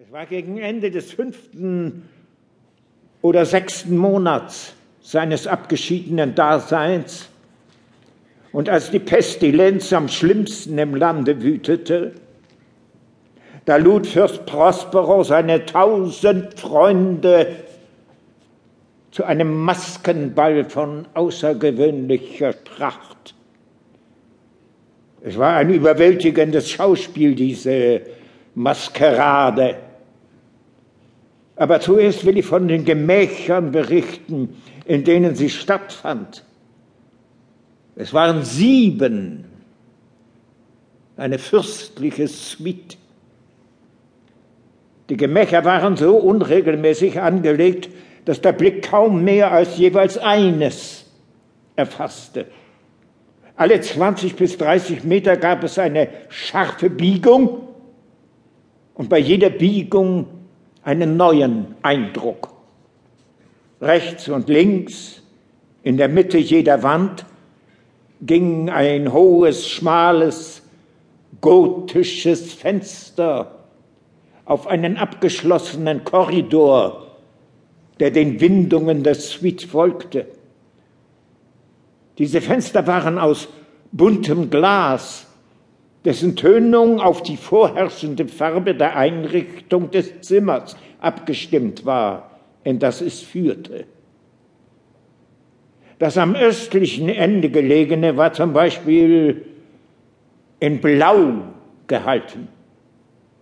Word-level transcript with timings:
Es 0.00 0.12
war 0.12 0.26
gegen 0.26 0.58
Ende 0.58 0.92
des 0.92 1.12
fünften 1.12 2.08
oder 3.20 3.44
sechsten 3.44 3.96
Monats 3.96 4.72
seines 5.00 5.48
abgeschiedenen 5.48 6.36
Daseins 6.36 7.28
und 8.52 8.68
als 8.68 8.92
die 8.92 9.00
Pestilenz 9.00 9.92
am 9.92 10.06
schlimmsten 10.06 10.78
im 10.78 10.94
Lande 10.94 11.42
wütete, 11.42 12.12
da 13.64 13.74
lud 13.74 14.06
Fürst 14.06 14.46
Prospero 14.46 15.24
seine 15.24 15.66
tausend 15.66 16.60
Freunde 16.60 17.56
zu 19.10 19.24
einem 19.24 19.52
Maskenball 19.64 20.64
von 20.66 21.08
außergewöhnlicher 21.14 22.52
Pracht. 22.52 23.34
Es 25.22 25.36
war 25.36 25.56
ein 25.56 25.70
überwältigendes 25.74 26.70
Schauspiel, 26.70 27.34
diese 27.34 28.02
Maskerade. 28.54 29.87
Aber 31.58 31.80
zuerst 31.80 32.24
will 32.24 32.38
ich 32.38 32.46
von 32.46 32.68
den 32.68 32.84
Gemächern 32.84 33.72
berichten, 33.72 34.54
in 34.84 35.02
denen 35.02 35.34
sie 35.34 35.50
stattfand. 35.50 36.44
Es 37.96 38.14
waren 38.14 38.44
sieben, 38.44 39.44
eine 41.16 41.40
fürstliche 41.40 42.28
Suite. 42.28 42.96
Die 45.08 45.16
Gemächer 45.16 45.64
waren 45.64 45.96
so 45.96 46.16
unregelmäßig 46.16 47.20
angelegt, 47.20 47.88
dass 48.24 48.40
der 48.40 48.52
Blick 48.52 48.88
kaum 48.88 49.24
mehr 49.24 49.50
als 49.50 49.78
jeweils 49.78 50.16
eines 50.16 51.06
erfasste. 51.74 52.46
Alle 53.56 53.80
20 53.80 54.36
bis 54.36 54.58
30 54.58 55.02
Meter 55.02 55.36
gab 55.36 55.64
es 55.64 55.76
eine 55.76 56.08
scharfe 56.28 56.88
Biegung 56.88 57.66
und 58.94 59.08
bei 59.08 59.18
jeder 59.18 59.50
Biegung 59.50 60.37
einen 60.88 61.18
neuen 61.18 61.74
Eindruck. 61.82 62.48
Rechts 63.78 64.26
und 64.30 64.48
links, 64.48 65.22
in 65.82 65.98
der 65.98 66.08
Mitte 66.08 66.38
jeder 66.38 66.82
Wand, 66.82 67.26
ging 68.22 68.70
ein 68.70 69.12
hohes, 69.12 69.68
schmales, 69.68 70.62
gotisches 71.42 72.54
Fenster 72.54 73.66
auf 74.46 74.66
einen 74.66 74.96
abgeschlossenen 74.96 76.04
Korridor, 76.04 77.18
der 78.00 78.10
den 78.10 78.40
Windungen 78.40 79.02
der 79.02 79.14
Suite 79.14 79.64
folgte. 79.64 80.26
Diese 82.16 82.40
Fenster 82.40 82.86
waren 82.86 83.18
aus 83.18 83.48
buntem 83.92 84.48
Glas, 84.48 85.26
dessen 86.04 86.36
Tönung 86.36 87.00
auf 87.00 87.22
die 87.22 87.36
vorherrschende 87.36 88.28
Farbe 88.28 88.74
der 88.74 88.96
Einrichtung 88.96 89.90
des 89.90 90.20
Zimmers 90.20 90.76
abgestimmt 91.00 91.84
war, 91.84 92.30
in 92.64 92.78
das 92.78 93.00
es 93.00 93.20
führte. 93.20 93.84
Das 95.98 96.16
am 96.16 96.34
östlichen 96.34 97.08
Ende 97.08 97.50
gelegene 97.50 98.16
war 98.16 98.32
zum 98.32 98.52
Beispiel 98.52 99.44
in 100.60 100.80
Blau 100.80 101.42
gehalten 101.88 102.48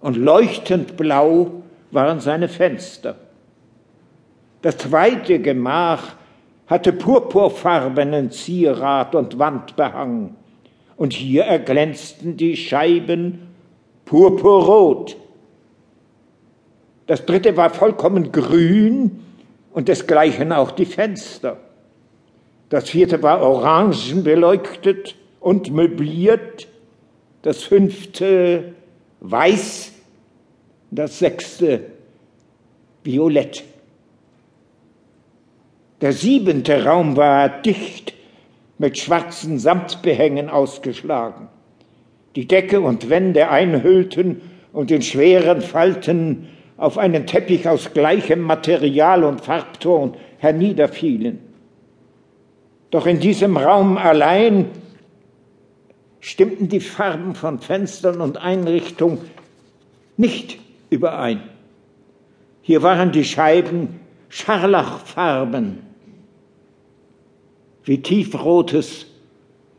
und 0.01 0.17
leuchtend 0.17 0.97
blau 0.97 1.63
waren 1.91 2.21
seine 2.21 2.49
Fenster. 2.49 3.17
Das 4.63 4.79
zweite 4.79 5.39
Gemach 5.39 6.15
hatte 6.67 6.93
purpurfarbenen 6.93 8.31
Zierat 8.31 9.15
und 9.15 9.39
Wandbehang 9.39 10.35
und 10.97 11.13
hier 11.13 11.45
erglänzten 11.45 12.37
die 12.37 12.57
Scheiben 12.57 13.49
purpurrot. 14.05 15.17
Das 17.07 17.25
dritte 17.27 17.57
war 17.57 17.71
vollkommen 17.71 18.33
grün 18.33 19.23
und 19.73 19.89
desgleichen 19.89 20.53
auch 20.53 20.71
die 20.71 20.87
Fenster. 20.87 21.59
Das 22.69 22.91
vierte 22.91 23.23
war 23.23 23.43
orangenbeleuchtet 23.43 25.15
und 25.39 25.71
möbliert. 25.71 26.67
Das 27.43 27.63
fünfte 27.63 28.75
weiß. 29.21 29.93
Das 30.91 31.19
sechste 31.19 31.85
violett. 33.05 33.65
Der 36.01 36.13
siebente 36.13 36.85
Raum 36.85 37.17
war 37.17 37.49
dicht 37.49 38.16
mit 38.79 38.99
schwarzen 38.99 39.59
Samtbehängen 39.59 40.51
ausgeschlagen. 40.51 41.49
Die 42.35 42.47
Decke 42.47 42.81
und 42.81 43.09
Wände 43.09 43.49
einhüllten 43.49 44.43
und 44.73 44.91
in 44.91 45.03
schweren 45.03 45.63
Falten 45.63 46.49
auf 46.77 46.99
einen 46.99 47.27
Teppich 47.27 47.69
aus 47.69 47.93
gleichem 47.95 48.41
Material 48.41 49.25
und 49.25 49.41
Farbton 49.41 50.15
herniederfielen. 50.39 51.39
Doch 52.91 53.07
in 53.07 53.21
diesem 53.21 53.57
Raum 53.57 53.97
allein 53.97 54.67
stimmten 56.21 56.69
die 56.69 56.81
Farben 56.81 57.35
von 57.35 57.61
Fenstern 57.61 58.21
und 58.21 58.37
Einrichtung 58.37 59.19
nicht 60.17 60.59
überein. 60.91 61.43
Hier 62.63 62.83
waren 62.83 63.13
die 63.13 63.25
Scheiben 63.25 64.01
Scharlachfarben, 64.29 65.86
wie 67.87 68.03
tiefrotes 68.03 69.07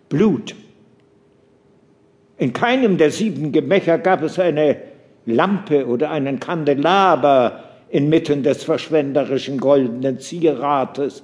Blut. 0.10 0.56
In 2.38 2.54
keinem 2.54 2.98
der 2.98 3.12
sieben 3.12 3.52
Gemächer 3.52 3.98
gab 4.00 4.24
es 4.24 4.40
eine 4.40 4.78
Lampe 5.26 5.86
oder 5.86 6.10
einen 6.10 6.40
Kandelaber 6.40 7.64
inmitten 7.90 8.44
des 8.44 8.64
verschwenderischen 8.64 9.60
goldenen 9.60 10.20
Zierates, 10.20 11.24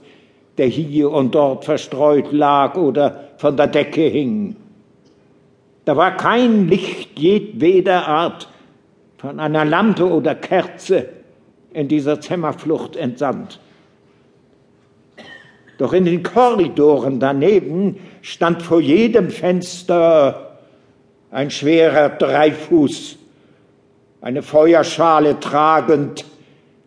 der 0.57 0.67
hier 0.67 1.09
und 1.09 1.33
dort 1.33 1.65
verstreut 1.65 2.31
lag 2.31 2.75
oder 2.75 3.29
von 3.37 3.57
der 3.57 3.67
Decke 3.67 4.01
hing. 4.01 4.55
Da 5.85 5.97
war 5.97 6.17
kein 6.17 6.67
Licht 6.67 7.17
jedweder 7.17 8.07
Art 8.07 8.49
von 9.17 9.39
einer 9.39 9.65
Lampe 9.65 10.05
oder 10.05 10.35
Kerze 10.35 11.09
in 11.73 11.87
dieser 11.87 12.19
Zimmerflucht 12.19 12.95
entsandt. 12.95 13.59
Doch 15.77 15.93
in 15.93 16.05
den 16.05 16.23
Korridoren 16.23 17.19
daneben 17.19 17.97
stand 18.21 18.61
vor 18.61 18.79
jedem 18.79 19.29
Fenster 19.29 20.59
ein 21.31 21.49
schwerer 21.49 22.09
Dreifuß, 22.09 23.17
eine 24.21 24.43
Feuerschale 24.43 25.39
tragend, 25.39 26.25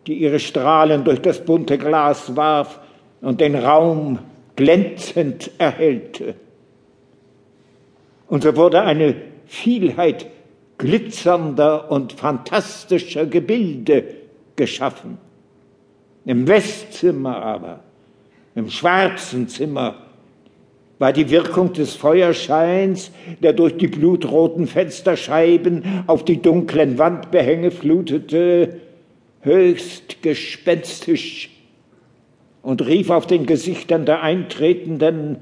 die 0.07 0.15
ihre 0.15 0.39
Strahlen 0.39 1.03
durch 1.03 1.21
das 1.21 1.43
bunte 1.43 1.77
Glas 1.77 2.35
warf 2.35 2.79
und 3.21 3.41
den 3.41 3.55
Raum 3.55 4.19
glänzend 4.55 5.51
erhellte. 5.57 6.35
Und 8.27 8.43
so 8.43 8.55
wurde 8.55 8.81
eine 8.81 9.15
Vielheit 9.45 10.27
glitzernder 10.77 11.91
und 11.91 12.13
fantastischer 12.13 13.25
Gebilde 13.25 14.03
geschaffen. 14.55 15.17
Im 16.25 16.47
Westzimmer 16.47 17.41
aber, 17.41 17.79
im 18.57 18.71
schwarzen 18.71 19.47
Zimmer, 19.47 19.95
war 20.97 21.13
die 21.13 21.29
Wirkung 21.29 21.73
des 21.73 21.93
Feuerscheins, 21.93 23.11
der 23.39 23.53
durch 23.53 23.77
die 23.77 23.87
blutroten 23.87 24.65
Fensterscheiben 24.65 26.03
auf 26.07 26.25
die 26.25 26.41
dunklen 26.41 26.97
Wandbehänge 26.97 27.69
flutete, 27.69 28.81
höchst 29.41 30.23
gespenstisch 30.23 31.51
und 32.63 32.83
rief 32.83 33.11
auf 33.11 33.27
den 33.27 33.45
Gesichtern 33.45 34.07
der 34.07 34.23
Eintretenden 34.23 35.37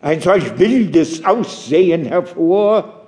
ein 0.00 0.20
solch 0.20 0.60
wildes 0.60 1.24
Aussehen 1.24 2.04
hervor, 2.04 3.02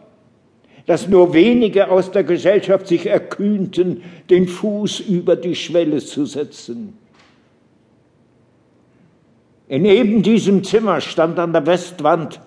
dass 0.87 1.07
nur 1.07 1.33
wenige 1.33 1.93
aus 1.93 2.11
der 2.11 2.25
Gesellschaft 2.25 2.89
sich 2.89 3.07
erkühnten, 3.07 4.03
den 4.31 4.49
Fuß 4.49 4.99
über 4.99 5.37
die 5.37 5.55
Schwelle 5.55 5.99
zu 5.99 6.27
setzen. 6.27 6.99
In 9.69 9.85
eben 9.85 10.23
diesem 10.23 10.65
Zimmer 10.65 11.01
stand 11.03 11.39
an 11.39 11.53
der 11.53 11.67
Westwand 11.67 12.41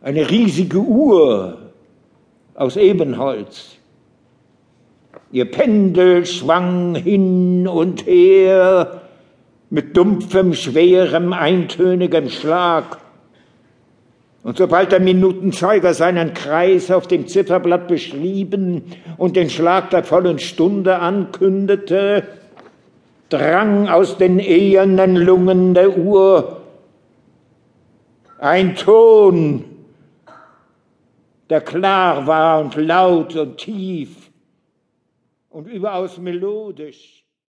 eine 0.00 0.30
riesige 0.30 0.78
Uhr 0.78 1.58
aus 2.54 2.76
Ebenholz. 2.76 3.76
Ihr 5.32 5.50
Pendel 5.50 6.24
schwang 6.24 6.94
hin 6.94 7.66
und 7.66 8.06
her 8.06 9.02
mit 9.70 9.96
dumpfem, 9.96 10.54
schwerem, 10.54 11.32
eintönigem 11.32 12.30
Schlag. 12.30 12.98
Und 14.44 14.56
sobald 14.56 14.92
der 14.92 15.00
Minutenzeiger 15.00 15.92
seinen 15.94 16.32
Kreis 16.32 16.90
auf 16.92 17.08
dem 17.08 17.26
Zifferblatt 17.26 17.88
beschrieben 17.88 18.84
und 19.18 19.36
den 19.36 19.50
Schlag 19.50 19.90
der 19.90 20.04
vollen 20.04 20.38
Stunde 20.38 21.00
ankündete, 21.00 22.22
drang 23.28 23.88
aus 23.88 24.16
den 24.18 24.38
ehernen 24.38 25.16
Lungen 25.16 25.74
der 25.74 25.96
Uhr 25.96 26.58
ein 28.38 28.76
Ton, 28.76 29.64
der 31.50 31.60
klar 31.60 32.26
war 32.26 32.60
und 32.60 32.76
laut 32.76 33.34
und 33.36 33.58
tief, 33.58 34.30
und 35.50 35.66
überaus 35.66 36.18
melodisch. 36.18 37.24